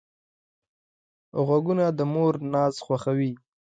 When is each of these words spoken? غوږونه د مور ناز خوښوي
غوږونه 1.45 1.85
د 1.97 1.99
مور 2.13 2.33
ناز 2.53 2.75
خوښوي 2.85 3.31